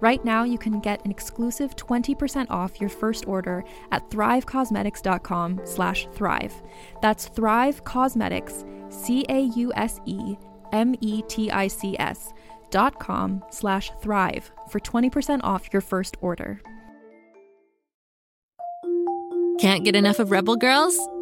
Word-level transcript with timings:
Right 0.00 0.24
now, 0.24 0.44
you 0.44 0.56
can 0.56 0.80
get 0.80 1.04
an 1.04 1.10
exclusive 1.10 1.76
20% 1.76 2.46
off 2.50 2.80
your 2.80 2.88
first 2.88 3.28
order 3.28 3.62
at 3.92 4.08
thrivecausemetics.com 4.10 5.60
slash 5.64 6.08
thrive. 6.14 6.54
That's 7.02 7.28
Thrive 7.28 7.84
Causemetics, 7.84 8.64
C-A-U-S-E-M-E-T-I-C-S 8.92 10.32
dot 12.70 12.98
com 13.00 13.44
slash 13.50 13.90
thrive 14.00 14.50
for 14.68 14.80
20% 14.80 15.40
off 15.42 15.68
your 15.72 15.82
first 15.82 16.16
order. 16.20 16.60
Can't 19.58 19.84
get 19.84 19.94
enough 19.94 20.18
of 20.18 20.30
Rebel 20.30 20.56
Girls? 20.56 20.98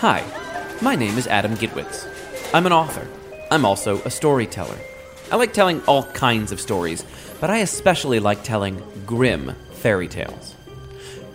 Hi, 0.00 0.24
my 0.80 0.96
name 0.96 1.18
is 1.18 1.26
Adam 1.26 1.54
Gidwitz. 1.56 2.08
I'm 2.54 2.64
an 2.64 2.72
author. 2.72 3.06
I'm 3.50 3.66
also 3.66 4.00
a 4.04 4.10
storyteller. 4.10 4.78
I 5.30 5.36
like 5.36 5.52
telling 5.52 5.82
all 5.82 6.04
kinds 6.04 6.52
of 6.52 6.58
stories, 6.58 7.04
but 7.38 7.50
I 7.50 7.58
especially 7.58 8.18
like 8.18 8.42
telling 8.42 8.82
Grimm 9.04 9.54
fairy 9.72 10.08
tales. 10.08 10.54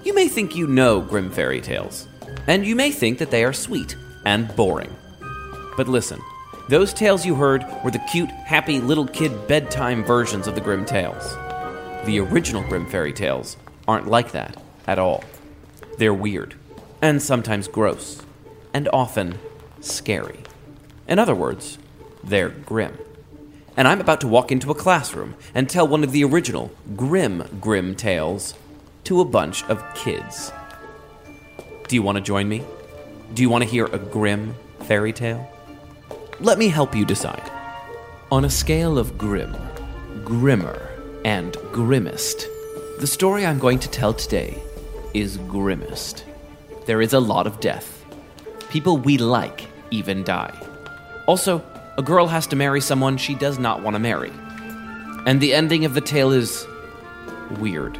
You 0.03 0.15
may 0.15 0.27
think 0.27 0.55
you 0.55 0.65
know 0.65 0.99
Grimm 0.99 1.29
fairy 1.29 1.61
tales, 1.61 2.07
and 2.47 2.65
you 2.65 2.75
may 2.75 2.89
think 2.89 3.19
that 3.19 3.29
they 3.29 3.43
are 3.43 3.53
sweet 3.53 3.95
and 4.25 4.47
boring. 4.55 4.95
But 5.77 5.87
listen, 5.87 6.19
those 6.67 6.91
tales 6.91 7.23
you 7.23 7.35
heard 7.35 7.63
were 7.83 7.91
the 7.91 8.03
cute, 8.11 8.31
happy 8.31 8.79
little 8.79 9.05
kid 9.05 9.47
bedtime 9.47 10.03
versions 10.03 10.47
of 10.47 10.55
the 10.55 10.61
Grimm 10.61 10.85
tales. 10.85 11.35
The 12.05 12.19
original 12.19 12.63
Grimm 12.63 12.87
fairy 12.89 13.13
tales 13.13 13.57
aren't 13.87 14.07
like 14.07 14.31
that 14.31 14.59
at 14.87 14.97
all. 14.97 15.23
They're 15.99 16.15
weird, 16.15 16.55
and 17.03 17.21
sometimes 17.21 17.67
gross, 17.67 18.24
and 18.75 18.89
often 18.91 19.39
scary. 19.79 20.39
In 21.07 21.17
other 21.17 21.33
words, 21.33 21.77
they're 22.21 22.49
grim. 22.49 22.97
And 23.77 23.87
I'm 23.87 24.01
about 24.01 24.19
to 24.19 24.27
walk 24.27 24.51
into 24.51 24.69
a 24.69 24.75
classroom 24.75 25.35
and 25.53 25.69
tell 25.69 25.87
one 25.87 26.03
of 26.03 26.11
the 26.11 26.25
original 26.25 26.71
grim, 26.97 27.57
grim 27.61 27.95
tales 27.95 28.53
to 29.05 29.21
a 29.21 29.25
bunch 29.25 29.63
of 29.69 29.81
kids. 29.95 30.51
Do 31.87 31.95
you 31.95 32.01
want 32.01 32.17
to 32.17 32.21
join 32.21 32.49
me? 32.49 32.65
Do 33.33 33.41
you 33.41 33.49
want 33.49 33.63
to 33.63 33.69
hear 33.69 33.85
a 33.85 33.97
Grimm 33.97 34.55
fairy 34.81 35.13
tale? 35.13 35.49
Let 36.41 36.57
me 36.57 36.67
help 36.67 36.93
you 36.93 37.05
decide. 37.05 37.49
On 38.29 38.43
a 38.43 38.49
scale 38.49 38.97
of 38.97 39.17
grim, 39.17 39.55
grimmer, 40.25 40.89
and 41.23 41.53
grimmest, 41.71 42.45
the 42.99 43.07
story 43.07 43.45
I'm 43.45 43.59
going 43.59 43.79
to 43.79 43.89
tell 43.89 44.13
today 44.13 44.61
is 45.13 45.37
grimmest. 45.37 46.25
There 46.87 47.01
is 47.01 47.13
a 47.13 47.21
lot 47.21 47.47
of 47.47 47.61
death. 47.61 47.94
People 48.75 48.97
we 48.97 49.17
like 49.17 49.69
even 49.89 50.25
die. 50.25 50.53
Also, 51.27 51.63
a 51.97 52.01
girl 52.01 52.27
has 52.27 52.45
to 52.47 52.57
marry 52.57 52.81
someone 52.81 53.15
she 53.15 53.33
does 53.33 53.57
not 53.57 53.81
want 53.81 53.95
to 53.95 54.01
marry. 54.01 54.33
And 55.25 55.39
the 55.39 55.53
ending 55.53 55.85
of 55.85 55.93
the 55.93 56.01
tale 56.01 56.33
is 56.33 56.67
weird. 57.51 57.97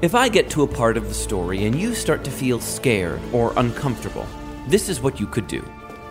If 0.00 0.14
I 0.14 0.30
get 0.30 0.48
to 0.52 0.62
a 0.62 0.66
part 0.66 0.96
of 0.96 1.08
the 1.08 1.14
story 1.14 1.66
and 1.66 1.78
you 1.78 1.94
start 1.94 2.24
to 2.24 2.30
feel 2.30 2.58
scared 2.58 3.20
or 3.34 3.52
uncomfortable, 3.58 4.26
this 4.68 4.88
is 4.88 5.02
what 5.02 5.20
you 5.20 5.26
could 5.26 5.46
do. 5.46 5.62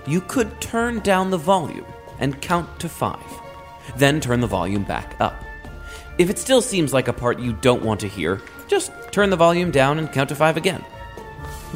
You 0.06 0.22
could 0.22 0.62
turn 0.62 1.00
down 1.00 1.32
the 1.32 1.40
volume 1.40 1.88
and 2.20 2.40
count 2.40 2.80
to 2.82 2.88
five, 2.88 3.18
then 3.98 4.22
turn 4.22 4.42
the 4.42 4.46
volume 4.46 4.84
back 4.84 5.16
up. 5.20 5.44
If 6.20 6.30
it 6.30 6.38
still 6.38 6.62
seems 6.62 6.94
like 6.94 7.08
a 7.08 7.14
part 7.14 7.40
you 7.40 7.54
don't 7.54 7.82
want 7.82 8.00
to 8.02 8.08
hear, 8.08 8.40
just 8.68 8.92
turn 9.12 9.32
the 9.32 9.38
volume 9.38 9.72
down 9.72 9.98
and 9.98 10.12
count 10.12 10.30
to 10.30 10.36
five 10.36 10.56
again. 10.56 10.86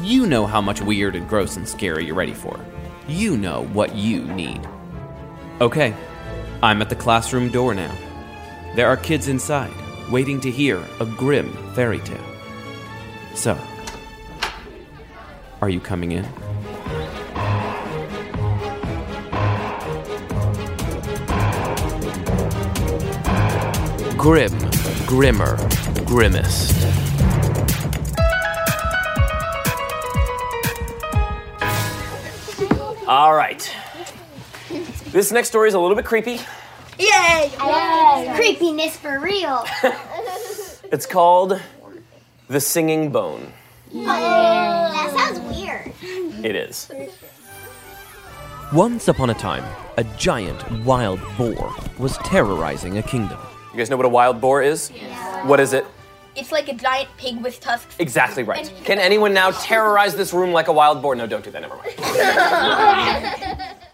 You 0.02 0.26
know 0.26 0.46
how 0.46 0.60
much 0.60 0.82
weird 0.82 1.16
and 1.16 1.26
gross 1.26 1.56
and 1.56 1.66
scary 1.66 2.04
you're 2.04 2.14
ready 2.14 2.34
for. 2.34 2.60
You 3.08 3.36
know 3.36 3.64
what 3.72 3.94
you 3.94 4.24
need. 4.24 4.60
Okay, 5.60 5.94
I'm 6.62 6.82
at 6.82 6.90
the 6.90 6.96
classroom 6.96 7.50
door 7.50 7.74
now. 7.74 7.94
There 8.74 8.88
are 8.88 8.98
kids 8.98 9.28
inside, 9.28 9.72
waiting 10.10 10.38
to 10.42 10.50
hear 10.50 10.84
a 11.00 11.06
Grimm 11.06 11.50
fairy 11.74 12.00
tale. 12.00 12.22
So, 13.34 13.58
are 15.62 15.70
you 15.70 15.80
coming 15.80 16.12
in? 16.12 16.26
Grim, 24.18 24.58
grimmer, 25.06 25.56
grimmest. 26.04 27.05
All 33.26 33.34
right. 33.34 33.68
This 35.10 35.32
next 35.32 35.48
story 35.48 35.66
is 35.66 35.74
a 35.74 35.80
little 35.80 35.96
bit 35.96 36.04
creepy. 36.04 36.38
Yay! 36.96 37.50
Creepiness 38.36 38.96
for 38.96 39.18
real. 39.18 39.64
It's 40.92 41.06
called 41.06 41.60
The 42.46 42.60
Singing 42.60 43.10
Bone. 43.10 43.52
that 43.92 45.12
sounds 45.16 45.40
weird. 45.52 45.92
It 46.44 46.54
is. 46.54 46.88
Once 48.72 49.08
upon 49.08 49.30
a 49.30 49.34
time, 49.34 49.64
a 49.96 50.04
giant 50.16 50.84
wild 50.84 51.18
boar 51.36 51.74
was 51.98 52.18
terrorizing 52.18 52.98
a 52.98 53.02
kingdom. 53.02 53.40
You 53.72 53.78
guys 53.78 53.90
know 53.90 53.96
what 53.96 54.06
a 54.06 54.08
wild 54.08 54.40
boar 54.40 54.62
is? 54.62 54.90
What 55.42 55.58
is 55.58 55.72
it? 55.72 55.84
It's 56.36 56.52
like 56.52 56.68
a 56.68 56.74
giant 56.74 57.08
pig 57.16 57.42
with 57.42 57.60
tusks. 57.60 57.96
Exactly 57.98 58.42
right. 58.42 58.70
Can 58.84 58.98
anyone 58.98 59.32
now 59.32 59.50
terrorize 59.52 60.14
this 60.16 60.32
room 60.32 60.52
like 60.52 60.68
a 60.68 60.72
wild 60.72 61.00
boar? 61.02 61.14
No, 61.14 61.26
don't 61.26 61.42
do 61.42 61.50
that. 61.50 61.62
Never 61.62 61.76
mind. 61.76 63.72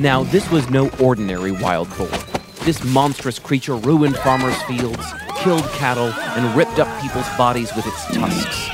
Now, 0.00 0.24
this 0.24 0.50
was 0.50 0.68
no 0.70 0.90
ordinary 1.00 1.52
wild 1.52 1.88
boar. 1.96 2.08
This 2.64 2.82
monstrous 2.82 3.38
creature 3.38 3.76
ruined 3.76 4.16
farmers' 4.16 4.60
fields, 4.62 5.06
killed 5.36 5.62
cattle, 5.70 6.08
and 6.08 6.56
ripped 6.56 6.80
up 6.80 7.00
people's 7.00 7.28
bodies 7.36 7.70
with 7.76 7.86
its 7.86 8.04
tusks. 8.06 8.68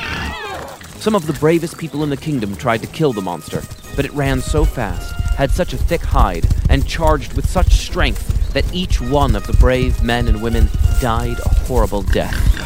Some 1.02 1.14
of 1.14 1.26
the 1.26 1.34
bravest 1.34 1.76
people 1.76 2.02
in 2.02 2.08
the 2.08 2.16
kingdom 2.16 2.56
tried 2.56 2.80
to 2.82 2.86
kill 2.86 3.12
the 3.12 3.20
monster, 3.20 3.62
but 3.96 4.06
it 4.06 4.12
ran 4.12 4.40
so 4.40 4.64
fast, 4.64 5.14
had 5.34 5.50
such 5.50 5.74
a 5.74 5.78
thick 5.78 6.00
hide 6.00 6.46
and 6.70 6.88
charged 6.88 7.34
with 7.34 7.48
such 7.48 7.70
strength 7.72 8.52
that 8.54 8.72
each 8.74 9.00
one 9.00 9.36
of 9.36 9.46
the 9.46 9.52
brave 9.54 10.02
men 10.02 10.26
and 10.26 10.42
women 10.42 10.68
died 11.00 11.38
a 11.38 11.48
horrible 11.66 12.02
death. 12.02 12.59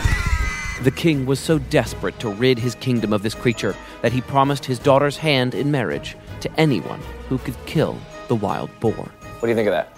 The 0.84 0.90
king 0.90 1.24
was 1.24 1.40
so 1.40 1.58
desperate 1.58 2.18
to 2.18 2.28
rid 2.28 2.58
his 2.58 2.74
kingdom 2.74 3.14
of 3.14 3.22
this 3.22 3.32
creature 3.32 3.74
that 4.02 4.12
he 4.12 4.20
promised 4.20 4.66
his 4.66 4.78
daughter's 4.78 5.16
hand 5.16 5.54
in 5.54 5.70
marriage 5.70 6.14
to 6.42 6.60
anyone 6.60 7.00
who 7.30 7.38
could 7.38 7.56
kill 7.64 7.96
the 8.28 8.34
wild 8.34 8.68
boar. 8.80 8.92
What 8.92 9.40
do 9.40 9.48
you 9.48 9.54
think 9.54 9.68
of 9.68 9.72
that? 9.72 9.96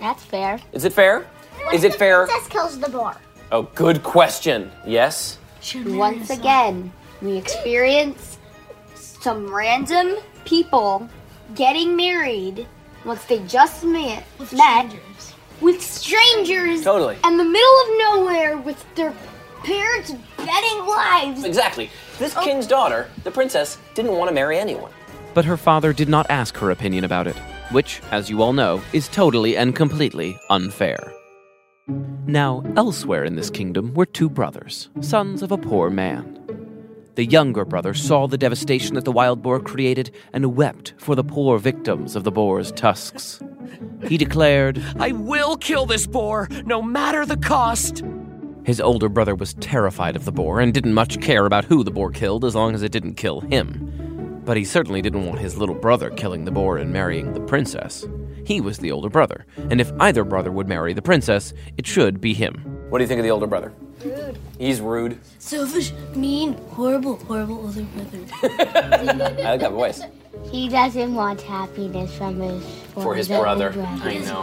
That's 0.00 0.24
fair. 0.24 0.58
Is 0.72 0.84
it 0.84 0.92
fair? 0.92 1.24
Is 1.72 1.84
it 1.84 1.92
the 1.92 1.98
fair? 1.98 2.26
Princess 2.26 2.48
kills 2.48 2.80
the 2.80 2.90
boar. 2.90 3.16
Oh, 3.52 3.62
good 3.76 4.02
question. 4.02 4.72
Yes? 4.84 5.38
Once 5.76 6.30
again, 6.30 6.92
we 7.22 7.36
experience 7.36 8.38
some 8.96 9.54
random 9.54 10.16
people 10.44 11.08
getting 11.54 11.94
married 11.94 12.66
once 13.04 13.24
they 13.26 13.38
just 13.46 13.84
met, 13.84 14.24
met 14.52 14.92
with 15.60 15.80
strangers 15.80 16.82
Totally. 16.82 17.16
in 17.24 17.36
the 17.36 17.44
middle 17.44 17.80
of 17.82 18.16
nowhere 18.16 18.58
with 18.58 18.84
their 18.96 19.14
parents 19.66 20.14
betting 20.36 20.86
lives. 20.86 21.44
Exactly. 21.44 21.90
This 22.18 22.36
oh. 22.36 22.44
king's 22.44 22.68
daughter, 22.68 23.10
the 23.24 23.32
princess, 23.32 23.78
didn't 23.94 24.12
want 24.12 24.28
to 24.28 24.34
marry 24.34 24.58
anyone. 24.58 24.92
But 25.34 25.44
her 25.44 25.56
father 25.56 25.92
did 25.92 26.08
not 26.08 26.30
ask 26.30 26.56
her 26.58 26.70
opinion 26.70 27.02
about 27.02 27.26
it, 27.26 27.36
which, 27.72 28.00
as 28.12 28.30
you 28.30 28.42
all 28.42 28.52
know, 28.52 28.80
is 28.92 29.08
totally 29.08 29.56
and 29.56 29.74
completely 29.74 30.38
unfair. 30.50 31.12
Now, 32.26 32.64
elsewhere 32.76 33.24
in 33.24 33.34
this 33.34 33.50
kingdom 33.50 33.92
were 33.94 34.06
two 34.06 34.30
brothers, 34.30 34.88
sons 35.00 35.42
of 35.42 35.50
a 35.50 35.58
poor 35.58 35.90
man. 35.90 36.32
The 37.16 37.24
younger 37.24 37.64
brother 37.64 37.94
saw 37.94 38.28
the 38.28 38.38
devastation 38.38 38.94
that 38.94 39.04
the 39.04 39.12
wild 39.12 39.42
boar 39.42 39.58
created 39.58 40.14
and 40.32 40.54
wept 40.54 40.94
for 40.98 41.14
the 41.14 41.24
poor 41.24 41.58
victims 41.58 42.14
of 42.14 42.24
the 42.24 42.30
boar's 42.30 42.70
tusks. 42.72 43.40
He 44.06 44.16
declared, 44.16 44.82
I 44.98 45.12
will 45.12 45.56
kill 45.56 45.86
this 45.86 46.06
boar, 46.06 46.48
no 46.66 46.82
matter 46.82 47.26
the 47.26 47.36
cost. 47.36 48.04
His 48.66 48.80
older 48.80 49.08
brother 49.08 49.36
was 49.36 49.54
terrified 49.54 50.16
of 50.16 50.24
the 50.24 50.32
boar 50.32 50.58
and 50.58 50.74
didn't 50.74 50.92
much 50.92 51.20
care 51.20 51.46
about 51.46 51.66
who 51.66 51.84
the 51.84 51.92
boar 51.92 52.10
killed 52.10 52.44
as 52.44 52.56
long 52.56 52.74
as 52.74 52.82
it 52.82 52.90
didn't 52.90 53.14
kill 53.14 53.40
him. 53.40 54.42
But 54.44 54.56
he 54.56 54.64
certainly 54.64 55.00
didn't 55.00 55.24
want 55.24 55.38
his 55.38 55.56
little 55.56 55.76
brother 55.76 56.10
killing 56.10 56.44
the 56.44 56.50
boar 56.50 56.76
and 56.76 56.92
marrying 56.92 57.32
the 57.32 57.38
princess. 57.38 58.04
He 58.44 58.60
was 58.60 58.78
the 58.78 58.90
older 58.90 59.08
brother, 59.08 59.46
and 59.70 59.80
if 59.80 59.92
either 60.00 60.24
brother 60.24 60.50
would 60.50 60.66
marry 60.66 60.92
the 60.94 61.00
princess, 61.00 61.54
it 61.76 61.86
should 61.86 62.20
be 62.20 62.34
him. 62.34 62.54
What 62.90 62.98
do 62.98 63.04
you 63.04 63.08
think 63.08 63.20
of 63.20 63.24
the 63.24 63.30
older 63.30 63.46
brother? 63.46 63.72
Rude. 64.04 64.36
He's 64.58 64.80
rude. 64.80 65.20
Selfish, 65.38 65.92
mean, 66.16 66.54
horrible, 66.70 67.18
horrible 67.18 67.58
older 67.58 67.82
brother. 67.82 68.18
I 68.42 69.52
like 69.52 69.60
that 69.60 69.70
voice. 69.70 70.02
He 70.50 70.68
doesn't 70.68 71.14
want 71.14 71.40
happiness 71.40 72.12
from 72.16 72.40
his 72.40 72.64
For 72.94 73.14
his 73.14 73.30
older 73.30 73.42
brother. 73.42 73.70
brother. 73.70 74.08
I 74.08 74.18
know. 74.18 74.42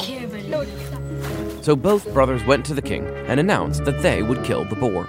So 1.63 1.77
both 1.77 2.13
brothers 2.13 2.43
went 2.43 2.65
to 2.65 2.73
the 2.73 2.81
king 2.81 3.07
and 3.25 3.39
announced 3.39 3.85
that 3.85 4.01
they 4.01 4.21
would 4.21 4.43
kill 4.43 4.65
the 4.65 4.75
boar. 4.75 5.07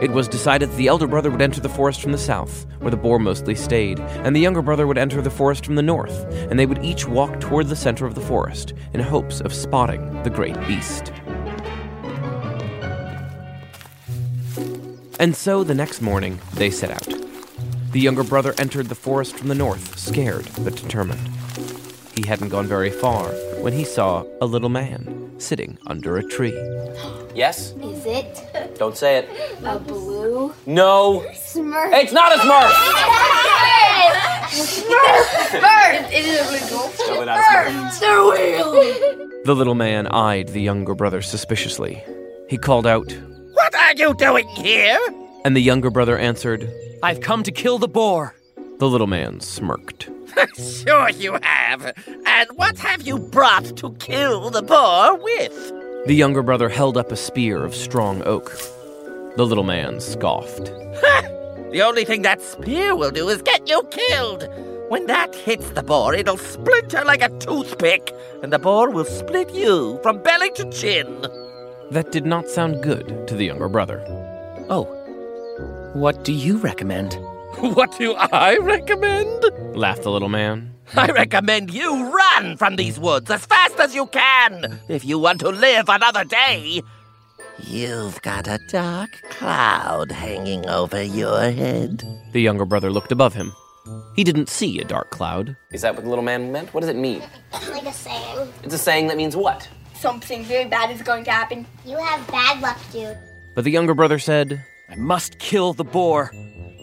It 0.00 0.10
was 0.10 0.26
decided 0.26 0.70
that 0.70 0.76
the 0.76 0.88
elder 0.88 1.06
brother 1.06 1.30
would 1.30 1.42
enter 1.42 1.60
the 1.60 1.68
forest 1.68 2.00
from 2.00 2.12
the 2.12 2.18
south, 2.18 2.64
where 2.78 2.90
the 2.90 2.96
boar 2.96 3.18
mostly 3.18 3.54
stayed, 3.54 4.00
and 4.00 4.34
the 4.34 4.40
younger 4.40 4.62
brother 4.62 4.86
would 4.86 4.96
enter 4.96 5.20
the 5.20 5.28
forest 5.28 5.66
from 5.66 5.74
the 5.74 5.82
north, 5.82 6.24
and 6.50 6.58
they 6.58 6.64
would 6.64 6.82
each 6.82 7.06
walk 7.06 7.40
toward 7.40 7.68
the 7.68 7.76
center 7.76 8.06
of 8.06 8.14
the 8.14 8.22
forest 8.22 8.72
in 8.94 9.00
hopes 9.00 9.42
of 9.42 9.52
spotting 9.52 10.22
the 10.22 10.30
great 10.30 10.58
beast. 10.66 11.12
And 15.20 15.36
so 15.36 15.62
the 15.62 15.74
next 15.74 16.00
morning, 16.00 16.40
they 16.54 16.70
set 16.70 16.90
out. 16.90 17.20
The 17.92 18.00
younger 18.00 18.24
brother 18.24 18.54
entered 18.56 18.88
the 18.88 18.94
forest 18.94 19.36
from 19.36 19.48
the 19.48 19.54
north, 19.54 19.98
scared 19.98 20.48
but 20.60 20.74
determined. 20.74 21.28
He 22.16 22.26
hadn't 22.26 22.48
gone 22.48 22.66
very 22.66 22.90
far 22.90 23.28
when 23.60 23.74
he 23.74 23.84
saw 23.84 24.24
a 24.40 24.46
little 24.46 24.70
man 24.70 25.23
sitting 25.38 25.76
under 25.86 26.16
a 26.16 26.22
tree. 26.22 26.54
Yes? 27.34 27.72
Is 27.82 28.06
it 28.06 28.76
Don't 28.78 28.96
say 28.96 29.16
it. 29.18 29.28
a 29.64 29.76
blue 29.80 30.54
No. 30.66 31.24
smurf? 31.34 31.92
It's 31.92 32.12
not 32.12 32.32
a 32.32 32.36
smurf! 32.38 32.70
Bird! 35.60 36.06
It 36.12 36.24
is 36.24 36.40
a 36.40 36.44
visual. 36.52 36.88
Totally 36.96 37.26
not 37.26 37.38
a 37.40 37.42
smurf. 37.90 39.44
The 39.44 39.54
little 39.56 39.74
man 39.74 40.06
eyed 40.06 40.48
the 40.50 40.60
younger 40.60 40.94
brother 40.94 41.20
suspiciously. 41.22 42.04
He 42.48 42.56
called 42.56 42.86
out, 42.86 43.10
What 43.52 43.74
are 43.74 43.94
you 43.94 44.14
doing 44.14 44.46
here? 44.48 45.00
and 45.44 45.56
the 45.56 45.60
younger 45.60 45.90
brother 45.90 46.16
answered. 46.16 46.70
I've 47.02 47.20
come 47.20 47.42
to 47.42 47.50
kill 47.52 47.78
the 47.78 47.88
boar. 47.88 48.36
The 48.78 48.88
little 48.88 49.08
man 49.08 49.40
smirked. 49.40 50.08
Sure 50.56 51.10
you 51.10 51.38
have. 51.42 51.94
And 52.26 52.48
what 52.54 52.78
have 52.78 53.02
you 53.02 53.18
brought 53.18 53.76
to 53.76 53.92
kill 53.94 54.50
the 54.50 54.62
boar 54.62 55.16
with? 55.16 55.72
The 56.06 56.14
younger 56.14 56.42
brother 56.42 56.68
held 56.68 56.96
up 56.96 57.10
a 57.10 57.16
spear 57.16 57.64
of 57.64 57.74
strong 57.74 58.22
oak. 58.24 58.52
The 59.36 59.46
little 59.46 59.64
man 59.64 60.00
scoffed. 60.00 60.66
The 61.74 61.82
only 61.82 62.04
thing 62.04 62.22
that 62.22 62.40
spear 62.40 62.94
will 62.94 63.10
do 63.10 63.28
is 63.28 63.42
get 63.42 63.68
you 63.68 63.82
killed. 63.90 64.48
When 64.90 65.06
that 65.06 65.34
hits 65.34 65.70
the 65.70 65.82
boar, 65.82 66.14
it'll 66.14 66.36
splinter 66.36 67.02
like 67.04 67.22
a 67.22 67.36
toothpick, 67.40 68.14
and 68.42 68.52
the 68.52 68.60
boar 68.60 68.90
will 68.90 69.04
split 69.04 69.52
you 69.52 69.98
from 70.02 70.22
belly 70.22 70.50
to 70.52 70.70
chin. 70.70 71.26
That 71.90 72.12
did 72.12 72.26
not 72.26 72.48
sound 72.48 72.82
good 72.82 73.26
to 73.26 73.34
the 73.34 73.46
younger 73.46 73.68
brother. 73.68 74.04
Oh, 74.68 74.84
what 75.94 76.22
do 76.22 76.32
you 76.32 76.58
recommend? 76.58 77.18
What 77.58 77.96
do 77.98 78.14
I 78.14 78.56
recommend? 78.58 79.44
Laughed 79.76 80.02
the 80.02 80.10
little 80.10 80.28
man. 80.28 80.74
I 80.96 81.06
recommend 81.06 81.72
you 81.72 82.12
run 82.14 82.56
from 82.56 82.76
these 82.76 82.98
woods 82.98 83.30
as 83.30 83.46
fast 83.46 83.78
as 83.80 83.94
you 83.94 84.06
can 84.06 84.80
if 84.88 85.04
you 85.04 85.18
want 85.18 85.40
to 85.40 85.48
live 85.48 85.88
another 85.88 86.24
day. 86.24 86.82
You've 87.58 88.20
got 88.22 88.46
a 88.48 88.58
dark 88.68 89.10
cloud 89.30 90.10
hanging 90.12 90.66
over 90.68 91.02
your 91.02 91.40
head. 91.50 92.02
The 92.32 92.40
younger 92.40 92.64
brother 92.64 92.90
looked 92.90 93.12
above 93.12 93.34
him. 93.34 93.52
He 94.16 94.24
didn't 94.24 94.48
see 94.48 94.80
a 94.80 94.84
dark 94.84 95.10
cloud. 95.10 95.56
Is 95.72 95.82
that 95.82 95.94
what 95.94 96.04
the 96.04 96.08
little 96.10 96.24
man 96.24 96.52
meant? 96.52 96.72
What 96.74 96.80
does 96.80 96.90
it 96.90 96.96
mean? 96.96 97.22
Like 97.70 97.86
a 97.86 97.92
saying. 97.92 98.52
It's 98.62 98.74
a 98.74 98.78
saying 98.78 99.06
that 99.08 99.16
means 99.16 99.36
what? 99.36 99.68
Something 99.94 100.44
very 100.44 100.66
bad 100.68 100.90
is 100.90 101.02
going 101.02 101.24
to 101.24 101.30
happen. 101.30 101.66
You 101.84 101.96
have 101.98 102.26
bad 102.28 102.60
luck, 102.60 102.78
dude. 102.92 103.16
But 103.54 103.64
the 103.64 103.70
younger 103.70 103.94
brother 103.94 104.18
said, 104.18 104.64
I 104.88 104.96
must 104.96 105.38
kill 105.38 105.72
the 105.72 105.84
boar. 105.84 106.32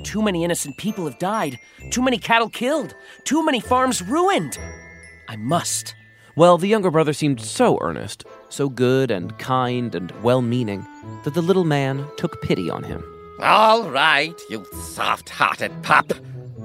Too 0.04 0.22
many 0.22 0.44
innocent 0.44 0.78
people 0.78 1.06
have 1.06 1.20
died. 1.20 1.58
Too 1.90 2.02
many 2.02 2.18
cattle 2.18 2.50
killed. 2.50 2.96
Too 3.24 3.46
many 3.46 3.60
farms 3.60 4.02
ruined. 4.02 4.58
I 5.28 5.36
must. 5.36 5.96
Well, 6.36 6.58
the 6.58 6.68
younger 6.68 6.92
brother 6.92 7.14
seemed 7.14 7.42
so 7.42 7.78
earnest, 7.82 8.26
so 8.50 8.70
good 8.70 9.12
and 9.12 9.38
kind 9.38 9.94
and 9.94 10.12
well 10.24 10.42
meaning, 10.42 10.86
that 11.24 11.34
the 11.34 11.42
little 11.42 11.66
man 11.66 12.06
took 12.18 12.42
pity 12.42 12.70
on 12.70 12.84
him. 12.84 13.04
All 13.42 13.90
right, 13.90 14.40
you 14.50 14.66
soft 14.94 15.30
hearted 15.30 15.72
pup. 15.84 16.14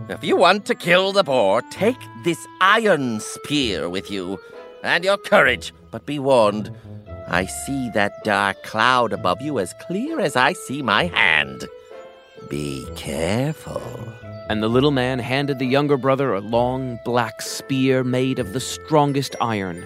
If 0.09 0.23
you 0.23 0.37
want 0.37 0.67
to 0.67 0.75
kill 0.75 1.13
the 1.13 1.25
boar, 1.25 1.63
take 1.71 1.97
this 2.25 2.39
iron 2.61 3.19
spear 3.19 3.89
with 3.89 4.11
you 4.11 4.39
and 4.85 5.05
your 5.05 5.17
courage. 5.17 5.73
But 5.91 6.07
be 6.07 6.19
warned, 6.19 6.71
I 7.29 7.47
see 7.47 7.91
that 7.91 8.23
dark 8.23 8.63
cloud 8.63 9.13
above 9.13 9.41
you 9.43 9.59
as 9.59 9.75
clear 9.81 10.21
as 10.21 10.37
I 10.37 10.53
see 10.53 10.81
my 10.81 11.07
hand. 11.07 11.67
Be 12.49 12.87
careful. 12.95 13.83
And 14.49 14.63
the 14.63 14.69
little 14.69 14.93
man 14.93 15.19
handed 15.19 15.59
the 15.59 15.67
younger 15.67 15.97
brother 15.97 16.33
a 16.33 16.41
long 16.41 17.01
black 17.05 17.43
spear 17.43 18.05
made 18.05 18.39
of 18.39 18.53
the 18.53 18.61
strongest 18.61 19.35
iron. 19.41 19.85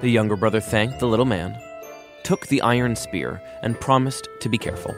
The 0.00 0.10
younger 0.10 0.36
brother 0.36 0.60
thanked 0.60 1.00
the 1.00 1.08
little 1.08 1.26
man, 1.26 1.54
took 2.22 2.46
the 2.46 2.62
iron 2.62 2.96
spear, 2.96 3.42
and 3.62 3.78
promised 3.78 4.28
to 4.40 4.48
be 4.48 4.56
careful. 4.56 4.94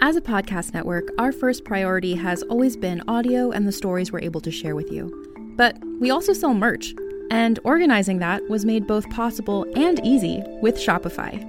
As 0.00 0.16
a 0.16 0.20
podcast 0.20 0.74
network, 0.74 1.10
our 1.18 1.30
first 1.30 1.64
priority 1.64 2.14
has 2.16 2.42
always 2.44 2.76
been 2.76 3.02
audio 3.06 3.52
and 3.52 3.68
the 3.68 3.72
stories 3.72 4.10
we're 4.10 4.20
able 4.20 4.40
to 4.40 4.50
share 4.50 4.74
with 4.74 4.90
you. 4.90 5.54
But 5.56 5.78
we 6.00 6.10
also 6.10 6.32
sell 6.32 6.54
merch, 6.54 6.92
and 7.30 7.60
organizing 7.62 8.18
that 8.18 8.42
was 8.48 8.64
made 8.64 8.88
both 8.88 9.08
possible 9.10 9.64
and 9.76 10.04
easy 10.04 10.42
with 10.60 10.76
Shopify. 10.76 11.48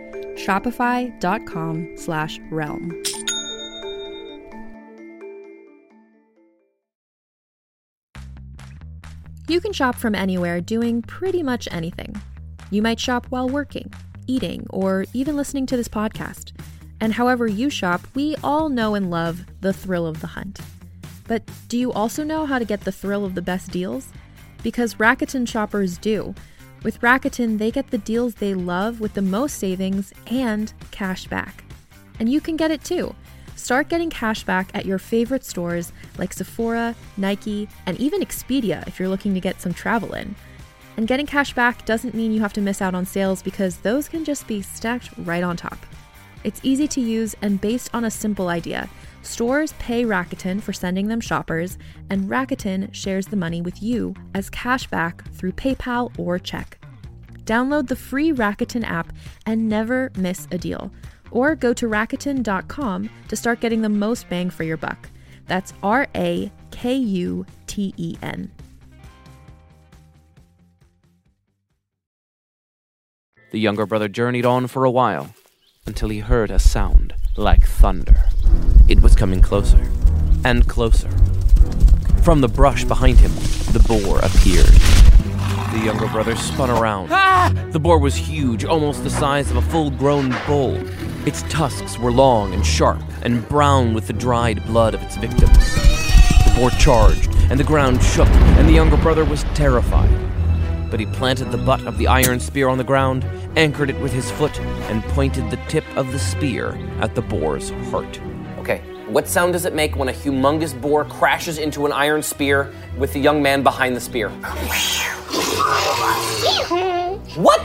Shopify.com 0.45 1.97
slash 1.97 2.39
realm. 2.49 3.01
You 9.47 9.59
can 9.59 9.73
shop 9.73 9.95
from 9.95 10.15
anywhere 10.15 10.61
doing 10.61 11.01
pretty 11.01 11.43
much 11.43 11.67
anything. 11.71 12.15
You 12.69 12.81
might 12.81 12.99
shop 12.99 13.25
while 13.29 13.49
working, 13.49 13.91
eating, 14.25 14.65
or 14.69 15.05
even 15.13 15.35
listening 15.35 15.65
to 15.65 15.75
this 15.75 15.89
podcast. 15.89 16.53
And 17.01 17.13
however 17.13 17.47
you 17.47 17.69
shop, 17.69 18.01
we 18.13 18.35
all 18.43 18.69
know 18.69 18.95
and 18.95 19.11
love 19.11 19.45
the 19.59 19.73
thrill 19.73 20.07
of 20.07 20.21
the 20.21 20.27
hunt. 20.27 20.59
But 21.27 21.43
do 21.67 21.77
you 21.77 21.91
also 21.91 22.23
know 22.23 22.45
how 22.45 22.59
to 22.59 22.65
get 22.65 22.81
the 22.81 22.91
thrill 22.91 23.25
of 23.25 23.35
the 23.35 23.41
best 23.41 23.71
deals? 23.71 24.13
Because 24.63 24.95
Rakuten 24.95 25.47
shoppers 25.47 25.97
do. 25.97 26.33
With 26.83 26.99
Rakuten, 27.01 27.59
they 27.59 27.69
get 27.69 27.91
the 27.91 27.99
deals 27.99 28.35
they 28.35 28.55
love 28.55 28.99
with 28.99 29.13
the 29.13 29.21
most 29.21 29.57
savings 29.59 30.13
and 30.27 30.73
cash 30.89 31.27
back. 31.27 31.63
And 32.19 32.27
you 32.27 32.41
can 32.41 32.57
get 32.57 32.71
it 32.71 32.83
too. 32.83 33.15
Start 33.55 33.89
getting 33.89 34.09
cash 34.09 34.43
back 34.43 34.71
at 34.73 34.87
your 34.87 34.97
favorite 34.97 35.45
stores 35.45 35.93
like 36.17 36.33
Sephora, 36.33 36.95
Nike, 37.17 37.69
and 37.85 37.99
even 37.99 38.21
Expedia 38.21 38.87
if 38.87 38.99
you're 38.99 39.09
looking 39.09 39.35
to 39.35 39.39
get 39.39 39.61
some 39.61 39.73
travel 39.73 40.13
in. 40.13 40.35
And 40.97 41.07
getting 41.07 41.27
cash 41.27 41.53
back 41.53 41.85
doesn't 41.85 42.15
mean 42.15 42.31
you 42.31 42.41
have 42.41 42.53
to 42.53 42.61
miss 42.61 42.81
out 42.81 42.95
on 42.95 43.05
sales 43.05 43.43
because 43.43 43.77
those 43.77 44.09
can 44.09 44.25
just 44.25 44.47
be 44.47 44.63
stacked 44.63 45.11
right 45.19 45.43
on 45.43 45.57
top. 45.57 45.77
It's 46.43 46.59
easy 46.63 46.87
to 46.87 47.01
use 47.01 47.35
and 47.43 47.61
based 47.61 47.91
on 47.93 48.05
a 48.05 48.11
simple 48.11 48.47
idea. 48.47 48.89
Stores 49.23 49.73
pay 49.73 50.03
Rakuten 50.03 50.61
for 50.61 50.73
sending 50.73 51.07
them 51.07 51.21
shoppers, 51.21 51.77
and 52.09 52.29
Rakuten 52.29 52.93
shares 52.93 53.27
the 53.27 53.35
money 53.35 53.61
with 53.61 53.81
you 53.81 54.15
as 54.33 54.49
cash 54.49 54.87
back 54.87 55.29
through 55.33 55.53
PayPal 55.53 56.11
or 56.17 56.39
check. 56.39 56.77
Download 57.43 57.87
the 57.87 57.95
free 57.95 58.31
Rakuten 58.31 58.83
app 58.83 59.13
and 59.45 59.69
never 59.69 60.11
miss 60.15 60.47
a 60.51 60.57
deal. 60.57 60.91
Or 61.31 61.55
go 61.55 61.73
to 61.73 61.87
Rakuten.com 61.87 63.09
to 63.27 63.35
start 63.35 63.61
getting 63.61 63.81
the 63.81 63.89
most 63.89 64.29
bang 64.29 64.49
for 64.49 64.63
your 64.63 64.77
buck. 64.77 65.09
That's 65.47 65.73
R 65.81 66.07
A 66.15 66.51
K 66.71 66.95
U 66.95 67.45
T 67.67 67.93
E 67.97 68.17
N. 68.21 68.51
The 73.51 73.59
younger 73.59 73.85
brother 73.85 74.07
journeyed 74.07 74.45
on 74.45 74.67
for 74.67 74.85
a 74.85 74.91
while 74.91 75.35
until 75.85 76.09
he 76.09 76.19
heard 76.19 76.51
a 76.51 76.59
sound 76.59 77.13
like 77.35 77.65
thunder. 77.65 78.29
Coming 79.21 79.41
closer 79.43 79.77
and 80.45 80.67
closer. 80.67 81.07
From 82.23 82.41
the 82.41 82.47
brush 82.47 82.85
behind 82.85 83.19
him, 83.19 83.29
the 83.71 83.85
boar 83.87 84.17
appeared. 84.17 84.65
The 84.65 85.85
younger 85.85 86.07
brother 86.07 86.35
spun 86.35 86.71
around. 86.71 87.09
Ah! 87.11 87.53
The 87.69 87.79
boar 87.79 87.99
was 87.99 88.15
huge, 88.15 88.65
almost 88.65 89.03
the 89.03 89.11
size 89.11 89.51
of 89.51 89.57
a 89.57 89.61
full 89.61 89.91
grown 89.91 90.35
bull. 90.47 90.75
Its 91.27 91.43
tusks 91.43 91.99
were 91.99 92.11
long 92.11 92.55
and 92.55 92.65
sharp 92.65 92.99
and 93.21 93.47
brown 93.47 93.93
with 93.93 94.07
the 94.07 94.13
dried 94.13 94.65
blood 94.65 94.95
of 94.95 95.03
its 95.03 95.17
victims. 95.17 95.55
The 95.55 96.53
boar 96.57 96.71
charged, 96.71 97.29
and 97.51 97.59
the 97.59 97.63
ground 97.63 98.01
shook, 98.01 98.27
and 98.27 98.67
the 98.67 98.73
younger 98.73 98.97
brother 98.97 99.23
was 99.23 99.43
terrified. 99.53 100.09
But 100.89 100.99
he 100.99 101.05
planted 101.05 101.51
the 101.51 101.59
butt 101.59 101.85
of 101.85 101.99
the 101.99 102.07
iron 102.07 102.39
spear 102.39 102.69
on 102.69 102.79
the 102.79 102.83
ground, 102.83 103.23
anchored 103.55 103.91
it 103.91 104.01
with 104.01 104.13
his 104.13 104.31
foot, 104.31 104.59
and 104.89 105.03
pointed 105.09 105.51
the 105.51 105.63
tip 105.67 105.85
of 105.95 106.11
the 106.11 106.17
spear 106.17 106.75
at 107.01 107.13
the 107.13 107.21
boar's 107.21 107.69
heart. 107.91 108.19
What 109.11 109.27
sound 109.27 109.51
does 109.51 109.65
it 109.65 109.75
make 109.75 109.97
when 109.97 110.07
a 110.07 110.13
humongous 110.13 110.73
boar 110.79 111.03
crashes 111.03 111.57
into 111.57 111.85
an 111.85 111.91
iron 111.91 112.23
spear 112.23 112.73
with 112.97 113.11
the 113.11 113.19
young 113.19 113.43
man 113.43 113.61
behind 113.61 113.93
the 113.93 113.99
spear? 113.99 114.29
What? 117.35 117.61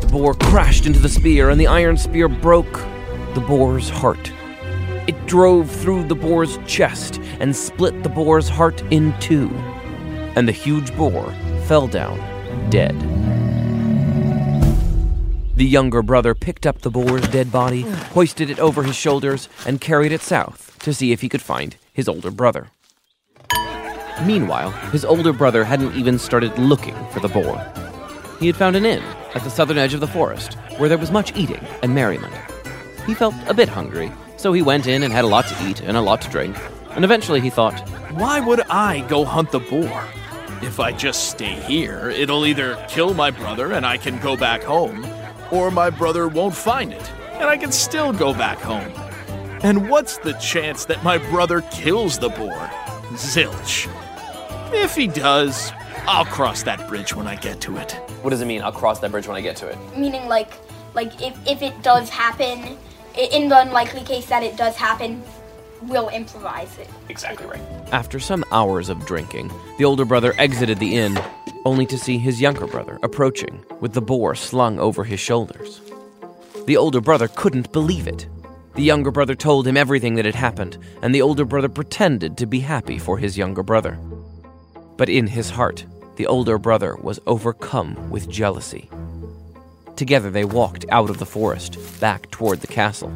The 0.00 0.08
boar 0.08 0.34
crashed 0.34 0.86
into 0.86 1.00
the 1.00 1.08
spear, 1.08 1.50
and 1.50 1.60
the 1.60 1.66
iron 1.66 1.96
spear 1.96 2.28
broke 2.28 2.74
the 3.34 3.40
boar's 3.40 3.88
heart. 3.90 4.30
It 5.08 5.26
drove 5.26 5.68
through 5.68 6.04
the 6.04 6.14
boar's 6.14 6.56
chest 6.64 7.20
and 7.40 7.56
split 7.56 8.04
the 8.04 8.08
boar's 8.08 8.48
heart 8.48 8.84
in 8.92 9.18
two, 9.18 9.48
and 10.36 10.46
the 10.46 10.52
huge 10.52 10.96
boar 10.96 11.32
fell 11.64 11.88
down 11.88 12.20
dead. 12.70 12.94
The 15.56 15.64
younger 15.64 16.02
brother 16.02 16.34
picked 16.34 16.66
up 16.66 16.82
the 16.82 16.90
boar's 16.90 17.26
dead 17.28 17.50
body, 17.50 17.80
hoisted 17.80 18.50
it 18.50 18.58
over 18.58 18.82
his 18.82 18.94
shoulders, 18.94 19.48
and 19.64 19.80
carried 19.80 20.12
it 20.12 20.20
south 20.20 20.78
to 20.80 20.92
see 20.92 21.12
if 21.12 21.22
he 21.22 21.30
could 21.30 21.40
find 21.40 21.76
his 21.94 22.10
older 22.10 22.30
brother. 22.30 22.68
Meanwhile, 24.26 24.72
his 24.92 25.02
older 25.02 25.32
brother 25.32 25.64
hadn't 25.64 25.96
even 25.96 26.18
started 26.18 26.58
looking 26.58 26.94
for 27.10 27.20
the 27.20 27.28
boar. 27.28 27.56
He 28.38 28.46
had 28.46 28.56
found 28.56 28.76
an 28.76 28.84
inn 28.84 29.02
at 29.34 29.44
the 29.44 29.50
southern 29.50 29.78
edge 29.78 29.94
of 29.94 30.00
the 30.00 30.06
forest 30.06 30.58
where 30.76 30.90
there 30.90 30.98
was 30.98 31.10
much 31.10 31.34
eating 31.34 31.66
and 31.82 31.94
merriment. 31.94 32.34
He 33.06 33.14
felt 33.14 33.34
a 33.46 33.54
bit 33.54 33.70
hungry, 33.70 34.12
so 34.36 34.52
he 34.52 34.60
went 34.60 34.86
in 34.86 35.02
and 35.02 35.12
had 35.12 35.24
a 35.24 35.28
lot 35.28 35.46
to 35.46 35.66
eat 35.66 35.80
and 35.80 35.96
a 35.96 36.02
lot 36.02 36.20
to 36.20 36.30
drink, 36.30 36.54
and 36.90 37.02
eventually 37.02 37.40
he 37.40 37.48
thought, 37.48 37.80
Why 38.10 38.40
would 38.40 38.60
I 38.68 39.00
go 39.08 39.24
hunt 39.24 39.52
the 39.52 39.60
boar? 39.60 40.04
If 40.60 40.80
I 40.80 40.92
just 40.92 41.30
stay 41.30 41.54
here, 41.54 42.10
it'll 42.10 42.44
either 42.44 42.76
kill 42.88 43.14
my 43.14 43.30
brother 43.30 43.72
and 43.72 43.86
I 43.86 43.96
can 43.96 44.18
go 44.20 44.36
back 44.36 44.62
home, 44.62 45.02
or 45.50 45.70
my 45.70 45.90
brother 45.90 46.28
won't 46.28 46.54
find 46.54 46.92
it 46.92 47.12
and 47.38 47.44
I 47.44 47.56
can 47.56 47.72
still 47.72 48.12
go 48.12 48.32
back 48.32 48.58
home. 48.58 48.92
And 49.62 49.88
what's 49.88 50.18
the 50.18 50.32
chance 50.34 50.84
that 50.86 51.02
my 51.04 51.18
brother 51.18 51.60
kills 51.70 52.18
the 52.18 52.28
boar? 52.30 52.70
Zilch. 53.12 53.88
If 54.72 54.94
he 54.94 55.06
does, 55.06 55.72
I'll 56.06 56.24
cross 56.24 56.62
that 56.64 56.88
bridge 56.88 57.14
when 57.14 57.26
I 57.26 57.36
get 57.36 57.60
to 57.62 57.76
it. 57.76 57.92
What 58.22 58.30
does 58.30 58.40
it 58.40 58.46
mean? 58.46 58.62
I'll 58.62 58.72
cross 58.72 59.00
that 59.00 59.10
bridge 59.10 59.26
when 59.26 59.36
I 59.36 59.40
get 59.40 59.56
to 59.56 59.68
it. 59.68 59.78
Meaning, 59.96 60.28
like, 60.28 60.52
like 60.94 61.20
if, 61.20 61.36
if 61.46 61.62
it 61.62 61.82
does 61.82 62.08
happen, 62.08 62.76
in 63.16 63.48
the 63.48 63.60
unlikely 63.60 64.02
case 64.02 64.26
that 64.26 64.42
it 64.42 64.56
does 64.56 64.76
happen, 64.76 65.22
we'll 65.82 66.08
improvise 66.08 66.78
it. 66.78 66.88
Exactly 67.08 67.46
right. 67.46 67.60
After 67.92 68.18
some 68.18 68.44
hours 68.52 68.88
of 68.88 69.04
drinking, 69.06 69.50
the 69.78 69.84
older 69.84 70.04
brother 70.04 70.34
exited 70.38 70.78
the 70.78 70.96
inn, 70.96 71.18
only 71.64 71.86
to 71.86 71.98
see 71.98 72.18
his 72.18 72.40
younger 72.40 72.66
brother 72.66 72.98
approaching 73.02 73.64
with 73.80 73.92
the 73.92 74.00
boar 74.00 74.34
slung 74.34 74.78
over 74.78 75.04
his 75.04 75.20
shoulders. 75.20 75.80
The 76.66 76.76
older 76.76 77.00
brother 77.00 77.28
couldn't 77.28 77.72
believe 77.72 78.06
it. 78.06 78.26
The 78.74 78.82
younger 78.82 79.10
brother 79.10 79.34
told 79.34 79.66
him 79.66 79.76
everything 79.76 80.16
that 80.16 80.24
had 80.24 80.34
happened, 80.34 80.78
and 81.00 81.14
the 81.14 81.22
older 81.22 81.44
brother 81.44 81.68
pretended 81.68 82.36
to 82.38 82.46
be 82.46 82.60
happy 82.60 82.98
for 82.98 83.18
his 83.18 83.38
younger 83.38 83.62
brother. 83.62 83.98
But 84.96 85.08
in 85.08 85.26
his 85.26 85.50
heart, 85.50 85.84
the 86.16 86.26
older 86.26 86.58
brother 86.58 86.96
was 86.96 87.20
overcome 87.26 88.10
with 88.10 88.28
jealousy. 88.28 88.90
Together 89.96 90.30
they 90.30 90.44
walked 90.44 90.84
out 90.90 91.08
of 91.08 91.18
the 91.18 91.26
forest, 91.26 91.78
back 92.00 92.30
toward 92.30 92.60
the 92.60 92.66
castle. 92.66 93.12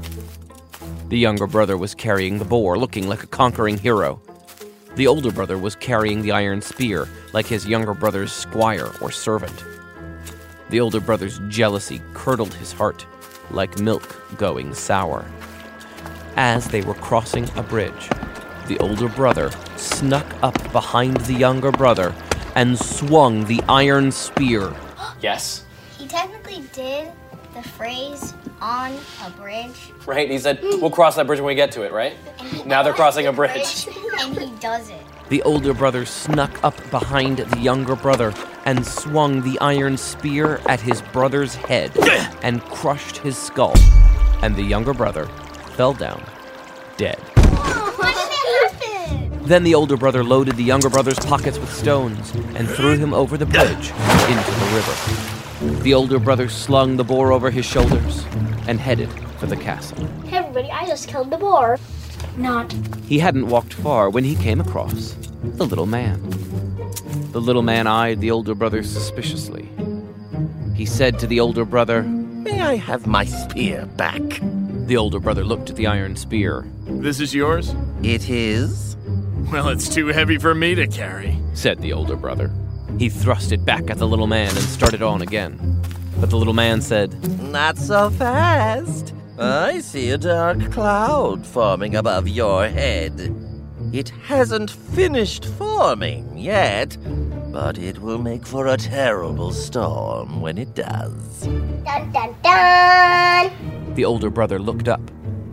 The 1.11 1.19
younger 1.19 1.49
brother 1.49 1.77
was 1.77 1.93
carrying 1.93 2.39
the 2.39 2.45
boar, 2.45 2.79
looking 2.79 3.09
like 3.09 3.25
a 3.25 3.27
conquering 3.27 3.77
hero. 3.77 4.23
The 4.95 5.09
older 5.09 5.33
brother 5.33 5.59
was 5.59 5.75
carrying 5.75 6.23
the 6.23 6.31
iron 6.31 6.63
spear, 6.63 7.09
like 7.33 7.47
his 7.47 7.67
younger 7.67 7.95
brother's 7.95 8.33
squire 8.33 8.93
or 9.01 9.11
servant. 9.11 9.65
The 10.69 10.79
older 10.79 11.01
brother's 11.01 11.41
jealousy 11.49 12.01
curdled 12.15 12.55
his 12.55 12.71
heart, 12.71 13.05
like 13.51 13.81
milk 13.81 14.23
going 14.39 14.73
sour. 14.73 15.25
As 16.37 16.69
they 16.69 16.83
were 16.83 16.95
crossing 16.95 17.51
a 17.57 17.63
bridge, 17.65 18.09
the 18.69 18.79
older 18.79 19.09
brother 19.09 19.51
snuck 19.77 20.33
up 20.45 20.71
behind 20.71 21.17
the 21.23 21.35
younger 21.35 21.73
brother 21.73 22.15
and 22.55 22.79
swung 22.79 23.47
the 23.47 23.61
iron 23.69 24.13
spear. 24.13 24.73
Yes. 25.21 25.65
He 25.99 26.07
technically 26.07 26.63
did 26.73 27.13
the 27.55 27.63
phrase 27.63 28.35
on 28.61 28.97
a 29.25 29.31
bridge. 29.31 29.93
Right? 30.07 30.31
He 30.31 30.39
said, 30.39 30.61
we'll 30.63 30.91
cross 30.91 31.17
that 31.17 31.27
bridge 31.27 31.41
when 31.41 31.47
we 31.47 31.55
get 31.55 31.73
to 31.73 31.83
it, 31.83 31.93
right? 31.93 32.15
Now 32.67 32.83
they're 32.83 32.93
crossing 32.93 33.27
a 33.27 33.33
bridge. 33.33 33.89
And 34.19 34.39
he 34.39 34.51
does 34.61 34.91
it. 34.91 35.01
The 35.29 35.43
older 35.43 35.73
brother 35.75 36.05
snuck 36.05 36.63
up 36.65 36.75
behind 36.91 37.39
the 37.39 37.59
younger 37.61 37.95
brother 37.95 38.35
and 38.65 38.85
swung 38.85 39.43
the 39.43 39.59
iron 39.61 39.97
spear 39.97 40.61
at 40.67 40.81
his 40.81 41.03
brother's 41.13 41.55
head 41.55 41.97
and 42.43 42.61
crushed 42.63 43.19
his 43.19 43.37
skull. 43.39 43.75
And 44.43 44.57
the 44.57 44.65
younger 44.65 44.93
brother 44.93 45.27
fell 45.77 45.95
down, 45.95 46.23
dead. 46.97 47.19
What 47.19 48.15
did 48.15 48.73
happen? 48.73 49.45
Then 49.45 49.63
the 49.63 49.75
older 49.75 49.97
brother 49.97 50.25
loaded 50.25 50.57
the 50.57 50.65
younger 50.65 50.91
brother's 50.91 51.19
pockets 51.19 51.59
with 51.59 51.73
stones 51.73 52.33
and 52.57 52.69
threw 52.69 52.97
him 52.97 53.15
over 53.15 53.37
the 53.37 53.47
bridge 53.47 53.91
into 54.29 54.51
the 54.51 54.71
river. 54.75 55.40
The 55.61 55.93
older 55.95 56.19
brother 56.19 56.49
slung 56.49 56.97
the 56.97 57.05
boar 57.05 57.33
over 57.33 57.51
his 57.51 57.67
shoulders 57.67 58.25
and 58.67 58.81
headed 58.81 59.11
for 59.39 59.47
the 59.47 59.57
castle. 59.57 60.07
Hey 60.27 60.39
everybody, 60.39 60.71
I 60.71 60.87
just 60.87 61.09
killed 61.09 61.31
the 61.31 61.37
boar. 61.37 61.79
Not. 62.37 62.73
He 63.07 63.19
hadn't 63.19 63.49
walked 63.49 63.75
far 63.75 64.09
when 64.09 64.25
he 64.25 64.37
came 64.37 64.61
across 64.61 65.15
the 65.43 65.65
little 65.67 65.87
man. 65.87 66.23
The 67.33 67.41
little 67.41 67.63
man 67.63 67.87
eyed 67.87 68.21
the 68.21 68.31
older 68.31 68.55
brother 68.55 68.83
suspiciously. 68.83 69.69
He 70.75 70.87
said 70.87 71.19
to 71.19 71.27
the 71.27 71.41
older 71.41 71.65
brother, 71.67 72.03
May 72.05 72.63
I 72.63 72.77
have 72.77 73.07
my 73.07 73.25
spear 73.27 73.85
back? 73.97 74.23
The 74.87 74.97
older 74.97 75.21
brother 75.21 75.45
looked 75.45 75.69
at 75.69 75.77
the 75.77 75.87
iron 75.87 76.17
spear, 76.17 76.67
This 76.87 77.21
is 77.21 77.35
yours? 77.35 77.75
It 78.03 78.31
is. 78.31 78.97
Well, 79.53 79.69
it's 79.69 79.89
too 79.95 80.07
heavy 80.07 80.39
for 80.39 80.55
me 80.55 80.75
to 80.75 80.87
carry. 80.87 81.39
said 81.53 81.81
the 81.81 81.93
older 81.93 82.17
brother. 82.17 82.51
He 83.01 83.09
thrust 83.09 83.51
it 83.51 83.65
back 83.65 83.89
at 83.89 83.97
the 83.97 84.07
little 84.07 84.27
man 84.27 84.51
and 84.51 84.59
started 84.59 85.01
on 85.01 85.23
again. 85.23 85.57
But 86.21 86.29
the 86.29 86.37
little 86.37 86.53
man 86.53 86.83
said, 86.83 87.11
Not 87.51 87.79
so 87.79 88.11
fast. 88.11 89.15
I 89.39 89.81
see 89.81 90.11
a 90.11 90.19
dark 90.19 90.71
cloud 90.71 91.47
forming 91.47 91.97
above 91.97 92.29
your 92.29 92.69
head. 92.69 93.35
It 93.95 94.11
hasn't 94.11 94.71
finished 94.71 95.47
forming 95.47 96.37
yet, 96.37 96.99
but 97.51 97.79
it 97.79 98.01
will 98.01 98.19
make 98.19 98.47
for 98.47 98.67
a 98.67 98.77
terrible 98.77 99.53
storm 99.53 100.43
when 100.43 100.59
it 100.59 100.75
does. 100.75 101.47
Dun 101.47 102.13
dun 102.13 102.35
dun. 102.43 103.95
The 103.95 104.05
older 104.05 104.29
brother 104.29 104.59
looked 104.59 104.89
up. 104.89 105.01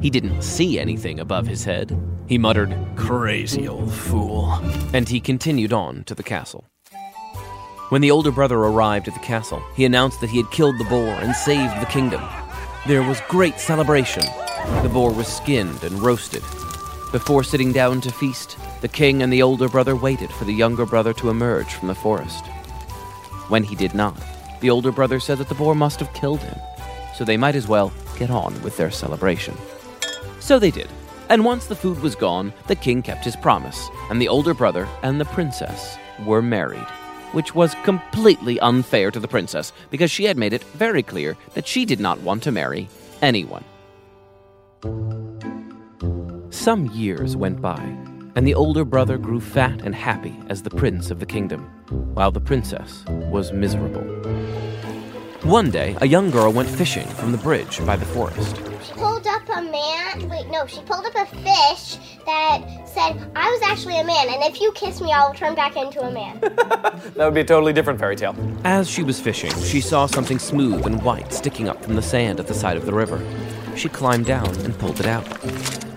He 0.01 0.09
didn't 0.09 0.41
see 0.41 0.77
anything 0.79 1.21
above 1.21 1.47
his 1.47 1.63
head. 1.63 1.97
He 2.27 2.37
muttered, 2.37 2.77
Crazy 2.97 3.69
old 3.69 3.93
fool. 3.93 4.51
and 4.91 5.07
he 5.07 5.21
continued 5.21 5.71
on 5.71 6.03
to 6.03 6.13
the 6.13 6.23
castle. 6.23 6.65
When 7.89 8.01
the 8.01 8.11
older 8.11 8.31
brother 8.31 8.57
arrived 8.57 9.07
at 9.07 9.13
the 9.13 9.21
castle, 9.21 9.63
he 9.73 9.85
announced 9.85 10.19
that 10.19 10.29
he 10.29 10.35
had 10.35 10.51
killed 10.51 10.77
the 10.77 10.83
boar 10.83 11.07
and 11.07 11.33
saved 11.33 11.79
the 11.79 11.85
kingdom. 11.85 12.21
There 12.85 13.01
was 13.01 13.21
great 13.29 13.61
celebration. 13.61 14.23
The 14.83 14.89
boar 14.91 15.13
was 15.13 15.27
skinned 15.27 15.81
and 15.85 16.01
roasted. 16.01 16.43
Before 17.13 17.45
sitting 17.45 17.71
down 17.71 18.01
to 18.01 18.11
feast, 18.11 18.57
the 18.81 18.89
king 18.89 19.21
and 19.21 19.31
the 19.31 19.41
older 19.41 19.69
brother 19.69 19.95
waited 19.95 20.29
for 20.31 20.43
the 20.43 20.53
younger 20.53 20.85
brother 20.85 21.13
to 21.13 21.29
emerge 21.29 21.75
from 21.75 21.87
the 21.87 21.95
forest. 21.95 22.45
When 23.47 23.63
he 23.63 23.73
did 23.73 23.93
not, 23.93 24.21
the 24.59 24.69
older 24.69 24.91
brother 24.91 25.21
said 25.21 25.37
that 25.37 25.47
the 25.47 25.55
boar 25.55 25.73
must 25.73 26.01
have 26.01 26.13
killed 26.13 26.41
him, 26.41 26.59
so 27.15 27.23
they 27.23 27.37
might 27.37 27.55
as 27.55 27.69
well 27.69 27.93
get 28.19 28.29
on 28.29 28.61
with 28.63 28.75
their 28.75 28.91
celebration. 28.91 29.55
So 30.41 30.59
they 30.59 30.71
did. 30.71 30.89
And 31.29 31.45
once 31.45 31.67
the 31.67 31.75
food 31.75 32.01
was 32.01 32.15
gone, 32.15 32.51
the 32.67 32.75
king 32.75 33.01
kept 33.01 33.23
his 33.23 33.37
promise, 33.37 33.87
and 34.09 34.21
the 34.21 34.27
older 34.27 34.53
brother 34.53 34.89
and 35.03 35.21
the 35.21 35.25
princess 35.25 35.97
were 36.25 36.41
married. 36.41 36.85
Which 37.31 37.53
was 37.53 37.75
completely 37.83 38.59
unfair 38.59 39.11
to 39.11 39.19
the 39.19 39.27
princess, 39.27 39.73
because 39.89 40.09
she 40.09 40.25
had 40.25 40.37
made 40.37 40.53
it 40.53 40.63
very 40.63 41.03
clear 41.03 41.37
that 41.53 41.67
she 41.67 41.85
did 41.85 41.99
not 41.99 42.21
want 42.21 42.43
to 42.43 42.51
marry 42.51 42.89
anyone. 43.21 43.63
Some 46.49 46.87
years 46.93 47.35
went 47.35 47.61
by, 47.61 47.81
and 48.35 48.47
the 48.47 48.55
older 48.55 48.85
brother 48.85 49.17
grew 49.17 49.39
fat 49.39 49.81
and 49.81 49.93
happy 49.93 50.35
as 50.49 50.61
the 50.61 50.69
prince 50.69 51.11
of 51.11 51.19
the 51.19 51.25
kingdom, 51.25 51.63
while 52.13 52.31
the 52.31 52.39
princess 52.39 53.03
was 53.07 53.51
miserable. 53.51 54.03
One 55.43 55.69
day, 55.69 55.95
a 56.01 56.07
young 56.07 56.31
girl 56.31 56.51
went 56.51 56.69
fishing 56.69 57.07
from 57.07 57.31
the 57.31 57.37
bridge 57.37 57.85
by 57.85 57.95
the 57.95 58.05
forest. 58.05 58.57
She 59.57 59.63
pulled 59.63 59.73
up 59.73 60.19
a 60.19 60.21
man. 60.21 60.29
Wait, 60.29 60.47
no, 60.47 60.67
she 60.67 60.81
pulled 60.81 61.05
up 61.05 61.15
a 61.15 61.25
fish 61.25 61.97
that 62.25 62.61
said, 62.85 63.31
I 63.35 63.49
was 63.49 63.61
actually 63.63 63.99
a 63.99 64.03
man, 64.03 64.27
and 64.29 64.43
if 64.43 64.61
you 64.61 64.71
kiss 64.73 65.01
me, 65.01 65.11
I'll 65.11 65.33
turn 65.33 65.55
back 65.55 65.75
into 65.75 66.01
a 66.01 66.11
man. 66.11 66.39
That 67.15 67.25
would 67.25 67.33
be 67.33 67.41
a 67.41 67.45
totally 67.45 67.73
different 67.73 67.99
fairy 67.99 68.15
tale. 68.15 68.35
As 68.63 68.89
she 68.89 69.01
was 69.03 69.19
fishing, 69.19 69.51
she 69.63 69.81
saw 69.81 70.05
something 70.05 70.37
smooth 70.39 70.85
and 70.85 71.01
white 71.01 71.33
sticking 71.33 71.67
up 71.69 71.83
from 71.83 71.95
the 71.95 72.01
sand 72.01 72.39
at 72.39 72.47
the 72.47 72.53
side 72.53 72.77
of 72.77 72.85
the 72.85 72.93
river. 72.93 73.19
She 73.75 73.89
climbed 73.89 74.25
down 74.25 74.47
and 74.57 74.77
pulled 74.77 74.99
it 74.99 75.05
out. 75.07 75.25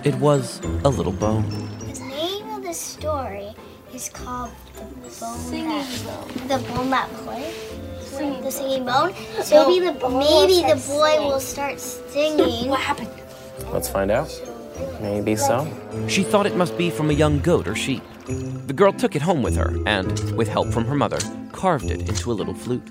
It 0.06 0.14
was 0.16 0.60
a 0.84 0.88
little 0.88 1.12
bone. 1.12 1.48
the 1.92 2.00
name 2.00 2.48
of 2.50 2.62
the 2.62 2.72
story 2.72 3.54
is 3.92 4.08
called 4.08 4.50
The 4.76 4.82
Bone 5.20 5.38
Singing 5.38 5.68
That, 5.68 6.04
bone. 6.04 6.48
The 6.48 6.58
Bone 6.72 6.90
That 6.90 7.10
Played. 7.24 7.54
Singing 8.00 8.42
The 8.42 8.50
Singing 8.50 8.84
Bone. 8.84 9.14
So 9.42 9.68
maybe 9.68 9.86
the 9.86 9.92
maybe 9.92 10.62
the 10.62 10.76
boy 10.88 11.10
singing. 11.10 11.28
will 11.28 11.40
start 11.40 11.80
singing. 11.80 12.68
What 12.70 12.80
happened? 12.80 13.19
Let's 13.72 13.88
find 13.88 14.10
out. 14.10 14.30
Maybe 15.00 15.36
so. 15.36 15.66
She 16.08 16.22
thought 16.22 16.46
it 16.46 16.56
must 16.56 16.76
be 16.76 16.90
from 16.90 17.10
a 17.10 17.14
young 17.14 17.40
goat 17.40 17.68
or 17.68 17.74
sheep. 17.74 18.02
The 18.66 18.72
girl 18.72 18.92
took 18.92 19.16
it 19.16 19.22
home 19.22 19.42
with 19.42 19.56
her 19.56 19.76
and, 19.86 20.36
with 20.36 20.48
help 20.48 20.68
from 20.68 20.84
her 20.84 20.94
mother, 20.94 21.18
carved 21.52 21.90
it 21.90 22.08
into 22.08 22.30
a 22.30 22.34
little 22.34 22.54
flute. 22.54 22.88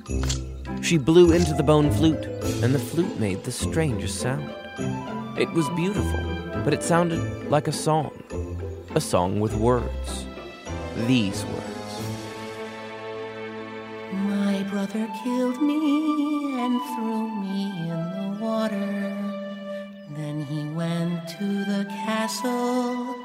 She 0.81 0.97
blew 0.97 1.31
into 1.33 1.53
the 1.53 1.63
bone 1.63 1.91
flute, 1.91 2.25
and 2.63 2.73
the 2.73 2.79
flute 2.79 3.19
made 3.19 3.43
the 3.43 3.51
strangest 3.51 4.19
sound. 4.19 4.49
It 5.37 5.49
was 5.51 5.69
beautiful, 5.69 6.19
but 6.63 6.73
it 6.73 6.83
sounded 6.83 7.49
like 7.49 7.67
a 7.67 7.71
song. 7.71 8.11
A 8.95 9.01
song 9.01 9.39
with 9.39 9.53
words. 9.55 10.25
These 11.07 11.45
words. 11.45 11.65
My 14.11 14.63
brother 14.63 15.07
killed 15.23 15.61
me 15.61 16.59
and 16.59 16.81
threw 16.95 17.29
me 17.41 17.71
in 17.89 18.37
the 18.37 18.43
water. 18.43 19.38
Then 20.19 20.43
he 20.43 20.65
went 20.75 21.29
to 21.39 21.45
the 21.63 21.85
castle 21.85 23.15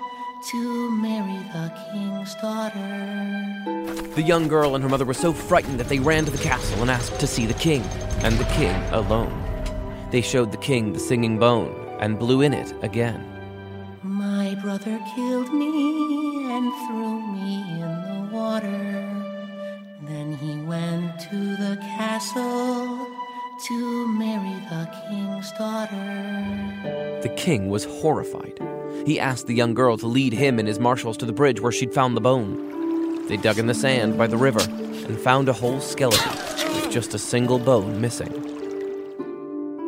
to 0.51 0.91
marry 0.93 1.43
the 1.53 1.73
king's 1.91 2.37
daughter. 2.37 4.13
The 4.15 4.23
young 4.23 4.47
girl 4.47 4.77
and 4.77 4.85
her 4.85 4.89
mother 4.89 5.05
were 5.05 5.13
so 5.13 5.33
frightened 5.33 5.81
that 5.81 5.89
they 5.89 5.99
ran 5.99 6.25
to 6.25 6.31
the 6.31 6.39
castle 6.39 6.83
and 6.83 6.91
asked 6.93 7.19
to 7.19 7.27
see 7.27 7.47
the 7.47 7.55
king, 7.55 7.83
and 8.23 8.39
the 8.39 8.45
king 8.45 8.77
alone. 8.93 9.35
They 10.13 10.21
showed 10.21 10.53
the 10.53 10.59
king 10.59 10.93
the 10.93 11.01
singing 11.01 11.37
bone 11.37 11.75
and 11.99 12.17
blew 12.17 12.43
in 12.43 12.53
it 12.53 12.73
again. 12.83 13.21
My 14.05 14.55
brother 14.63 15.01
killed 15.17 15.53
me 15.53 16.47
and 16.49 16.73
threw 16.87 17.21
me 17.35 17.55
in 17.83 17.93
the 18.07 18.29
water. 18.31 18.85
Then 20.07 20.37
he 20.37 20.61
went 20.63 21.19
to 21.29 21.57
the 21.57 21.77
castle 21.97 23.24
to 23.69 24.07
marry 24.09 24.61
the 24.69 24.87
king's 25.09 25.51
daughter. 25.53 27.21
The 27.23 27.35
king 27.35 27.71
was 27.71 27.85
horrified. 27.85 28.61
He 29.07 29.19
asked 29.19 29.47
the 29.47 29.55
young 29.55 29.73
girl 29.73 29.97
to 29.99 30.07
lead 30.07 30.35
him 30.35 30.59
and 30.59 30.69
his 30.69 30.79
marshals 30.79 31.17
to 31.19 31.27
the 31.27 31.33
bridge 31.33 31.61
where 31.61 31.73
she'd 31.73 31.95
found 31.95 32.15
the 32.15 32.21
bone. 32.21 33.27
They 33.27 33.39
dug 33.39 33.59
in 33.59 33.67
the 33.67 33.75
sand 33.75 34.19
by 34.19 34.27
the 34.27 34.37
river 34.37 34.61
and 34.61 35.19
found 35.19 35.49
a 35.49 35.55
whole 35.55 35.81
skeleton 35.81 36.31
with 36.75 36.91
just 36.91 37.15
a 37.15 37.19
single 37.19 37.59
bone 37.59 38.03
missing. 38.03 38.33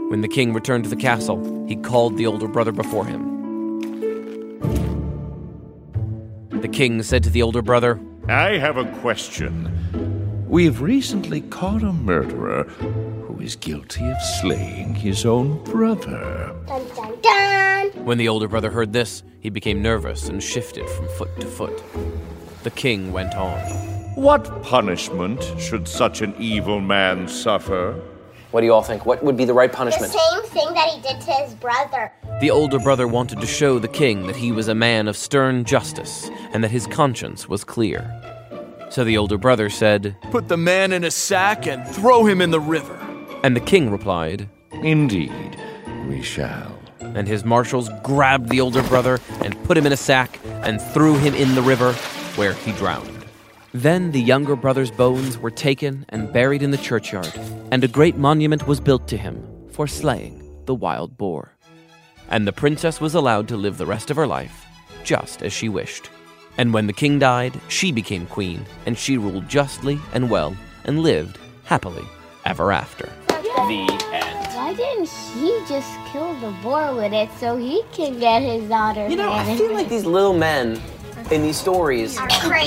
When 0.08 0.22
the 0.22 0.28
king 0.28 0.54
returned 0.54 0.84
to 0.84 0.90
the 0.90 0.96
castle, 0.96 1.66
he 1.68 1.76
called 1.76 2.16
the 2.16 2.26
older 2.26 2.48
brother 2.48 2.72
before 2.72 3.04
him. 3.04 3.34
The 6.60 6.68
king 6.68 7.02
said 7.02 7.22
to 7.24 7.30
the 7.30 7.42
older 7.42 7.60
brother, 7.60 8.00
I 8.26 8.56
have 8.56 8.78
a 8.78 8.90
question. 9.00 10.46
We've 10.48 10.80
recently 10.80 11.42
caught 11.42 11.82
a 11.82 11.92
murderer 11.92 12.64
who 13.36 13.42
is 13.42 13.56
guilty 13.56 14.08
of 14.08 14.20
slaying 14.40 14.94
his 14.94 15.26
own 15.26 15.62
brother. 15.64 16.54
Dun 16.66 16.86
dun 16.94 17.20
dun. 17.20 17.90
When 18.04 18.18
the 18.18 18.28
older 18.28 18.48
brother 18.48 18.70
heard 18.70 18.92
this, 18.92 19.22
he 19.40 19.50
became 19.50 19.82
nervous 19.82 20.28
and 20.28 20.42
shifted 20.42 20.88
from 20.88 21.08
foot 21.08 21.40
to 21.40 21.46
foot. 21.46 21.82
The 22.62 22.70
king 22.70 23.12
went 23.12 23.34
on. 23.34 23.58
What 24.14 24.62
punishment 24.62 25.44
should 25.58 25.86
such 25.86 26.22
an 26.22 26.34
evil 26.38 26.80
man 26.80 27.28
suffer? 27.28 28.00
What 28.52 28.60
do 28.62 28.66
you 28.66 28.72
all 28.72 28.82
think? 28.82 29.04
What 29.04 29.22
would 29.22 29.36
be 29.36 29.44
the 29.44 29.52
right 29.52 29.72
punishment? 29.72 30.12
The 30.12 30.18
punishment? 30.18 30.52
same 30.52 30.64
thing 30.64 30.74
that 30.74 30.88
he 30.88 31.00
did 31.02 31.20
to 31.20 31.32
his 31.32 31.54
brother. 31.54 32.12
The 32.40 32.50
older 32.50 32.78
brother 32.78 33.06
wanted 33.06 33.40
to 33.40 33.46
show 33.46 33.78
the 33.78 33.88
king 33.88 34.26
that 34.28 34.36
he 34.36 34.50
was 34.50 34.68
a 34.68 34.74
man 34.74 35.08
of 35.08 35.16
stern 35.16 35.64
justice 35.64 36.30
and 36.52 36.64
that 36.64 36.70
his 36.70 36.86
conscience 36.86 37.48
was 37.48 37.64
clear. 37.64 38.10
So 38.88 39.04
the 39.04 39.18
older 39.18 39.36
brother 39.36 39.68
said, 39.68 40.16
Put 40.30 40.48
the 40.48 40.56
man 40.56 40.92
in 40.92 41.04
a 41.04 41.10
sack 41.10 41.66
and 41.66 41.86
throw 41.86 42.24
him 42.24 42.40
in 42.40 42.50
the 42.50 42.60
river. 42.60 42.95
And 43.46 43.54
the 43.54 43.60
king 43.60 43.92
replied, 43.92 44.48
Indeed, 44.82 45.56
we 46.08 46.20
shall. 46.20 46.76
and 46.98 47.28
his 47.28 47.44
marshals 47.44 47.88
grabbed 48.02 48.48
the 48.48 48.60
older 48.60 48.82
brother 48.82 49.20
and 49.40 49.62
put 49.62 49.78
him 49.78 49.86
in 49.86 49.92
a 49.92 49.96
sack 49.96 50.40
and 50.64 50.82
threw 50.82 51.16
him 51.16 51.32
in 51.32 51.54
the 51.54 51.62
river, 51.62 51.92
where 52.34 52.54
he 52.54 52.72
drowned. 52.72 53.24
Then 53.72 54.10
the 54.10 54.20
younger 54.20 54.56
brother's 54.56 54.90
bones 54.90 55.38
were 55.38 55.52
taken 55.52 56.04
and 56.08 56.32
buried 56.32 56.60
in 56.60 56.72
the 56.72 56.76
churchyard, 56.88 57.32
and 57.70 57.84
a 57.84 57.88
great 57.88 58.16
monument 58.16 58.66
was 58.66 58.80
built 58.80 59.06
to 59.08 59.16
him 59.16 59.46
for 59.70 59.86
slaying 59.86 60.42
the 60.64 60.74
wild 60.74 61.16
boar. 61.16 61.52
And 62.28 62.48
the 62.48 62.52
princess 62.52 63.00
was 63.00 63.14
allowed 63.14 63.46
to 63.48 63.56
live 63.56 63.78
the 63.78 63.86
rest 63.86 64.10
of 64.10 64.16
her 64.16 64.26
life 64.26 64.66
just 65.04 65.44
as 65.44 65.52
she 65.52 65.68
wished. 65.68 66.10
And 66.58 66.74
when 66.74 66.88
the 66.88 66.92
king 66.92 67.20
died, 67.20 67.60
she 67.68 67.92
became 67.92 68.26
queen, 68.26 68.66
and 68.86 68.98
she 68.98 69.16
ruled 69.16 69.48
justly 69.48 70.00
and 70.12 70.30
well, 70.30 70.56
and 70.84 70.98
lived 70.98 71.38
happily 71.62 72.06
ever 72.44 72.72
after. 72.72 73.08
The 73.56 73.86
end. 74.12 74.54
Why 74.54 74.74
didn't 74.74 75.08
he 75.08 75.60
just 75.68 75.90
kill 76.12 76.34
the 76.40 76.50
boar 76.62 76.94
with 76.94 77.12
it 77.12 77.30
so 77.38 77.56
he 77.56 77.82
can 77.92 78.18
get 78.18 78.42
his 78.42 78.68
daughter? 78.68 79.08
You 79.08 79.16
know, 79.16 79.32
I 79.32 79.56
feel 79.56 79.72
like 79.72 79.88
these 79.88 80.04
little 80.04 80.34
men 80.36 80.80
in 81.30 81.42
these 81.42 81.56
stories, 81.58 82.18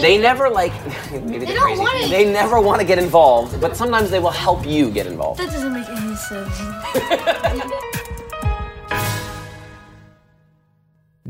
they 0.02 0.18
never 0.18 0.50
like 0.50 0.74
maybe 1.12 1.46
they're 1.46 1.56
don't 1.56 1.64
crazy. 1.64 1.82
wanna- 1.82 2.08
They 2.10 2.32
never 2.32 2.60
want 2.60 2.82
to 2.82 2.88
get 2.88 2.98
involved, 3.00 3.60
but 3.62 3.76
sometimes 3.78 4.10
they 4.10 4.20
will 4.20 4.32
help 4.32 4.66
you 4.66 4.90
get 4.92 5.08
involved. 5.08 5.40
That 5.40 5.52
doesn't 5.52 5.74
make 5.74 5.88
any 5.90 6.16
sense. 6.16 7.70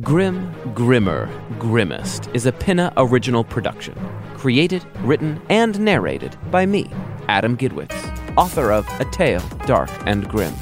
Grim, 0.02 0.54
Grimmer, 0.74 1.30
Grimmest 1.60 2.30
is 2.34 2.45
a 2.45 2.52
Pinna 2.52 2.93
original 2.98 3.43
production. 3.43 3.95
Created, 4.36 4.86
written, 5.00 5.41
and 5.50 5.80
narrated 5.80 6.38
by 6.52 6.65
me, 6.65 6.89
Adam 7.28 7.58
Gidwitz, 7.58 7.93
author 8.39 8.71
of 8.71 8.88
A 9.02 9.06
Tale, 9.06 9.43
Dark 9.65 9.89
and 10.06 10.25
Grimm. 10.30 10.56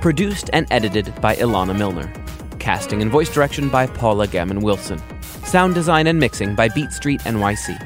Produced 0.00 0.50
and 0.52 0.68
edited 0.70 1.12
by 1.20 1.34
Ilana 1.34 1.76
Milner. 1.76 2.12
Casting 2.60 3.02
and 3.02 3.10
voice 3.10 3.28
direction 3.28 3.68
by 3.68 3.88
Paula 3.88 4.28
Gammon 4.28 4.60
Wilson. 4.60 5.02
Sound 5.44 5.74
design 5.74 6.06
and 6.06 6.20
mixing 6.20 6.54
by 6.54 6.68
Beat 6.68 6.92
Street 6.92 7.20
NYC. 7.22 7.76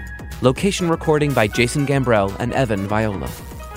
Location 0.43 0.91
recording 0.91 1.33
by 1.33 1.47
Jason 1.47 1.87
Gambrell 1.87 2.37
and 2.39 2.53
Evan 2.53 2.87
Viola. 2.87 3.31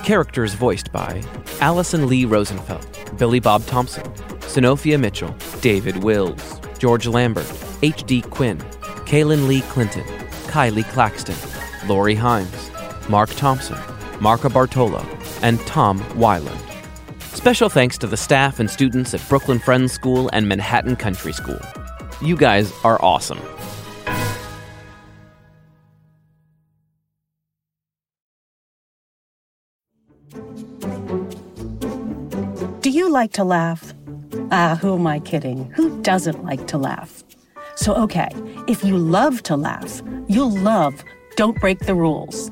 Characters 0.04 0.56
voiced 0.56 0.92
by 0.92 1.24
Allison 1.62 2.06
Lee 2.06 2.26
Rosenfeld, 2.26 3.18
Billy 3.18 3.40
Bob 3.40 3.66
Thompson, 3.66 4.04
Sonophia 4.42 5.00
Mitchell, 5.00 5.34
David 5.62 6.04
Wills, 6.04 6.60
George 6.80 7.08
Lambert, 7.08 7.50
H.D. 7.82 8.24
Quinn, 8.24 8.58
Kaylin 9.08 9.48
Lee 9.48 9.62
Clinton, 9.62 10.04
Kylie 10.48 10.84
Claxton, 10.92 11.38
Lori 11.88 12.16
Himes, 12.16 13.10
Mark 13.10 13.30
Thompson, 13.30 13.78
Marco 14.20 14.50
Bartolo, 14.50 15.06
and 15.42 15.60
Tom 15.62 16.00
Weiland. 16.16 16.60
Special 17.36 17.70
thanks 17.70 17.98
to 18.00 18.08
the 18.08 18.18
staff 18.18 18.60
and 18.60 18.70
students 18.70 19.14
at 19.14 19.28
Brooklyn 19.30 19.60
Friends 19.60 19.92
School 19.92 20.30
and 20.34 20.48
Manhattan 20.48 20.96
Country 20.96 21.34
School. 21.34 21.60
You 22.22 22.38
guys 22.38 22.72
are 22.84 23.04
awesome. 23.04 23.40
Do 32.82 32.90
you 32.90 33.10
like 33.10 33.32
to 33.34 33.44
laugh? 33.44 33.94
Ah, 34.52 34.78
who 34.82 34.96
am 34.96 35.08
I 35.08 35.20
kidding? 35.20 35.72
Who 35.72 36.02
doesn't 36.02 36.44
like 36.44 36.68
to 36.68 36.78
laugh? 36.78 37.24
So, 37.76 37.94
okay, 37.96 38.30
if 38.68 38.84
you 38.84 38.98
love 38.98 39.42
to 39.44 39.56
laugh, 39.56 40.02
you'll 40.28 40.52
love 40.52 41.04
Don't 41.38 41.60
Break 41.60 41.80
the 41.80 41.96
Rules. 41.96 42.52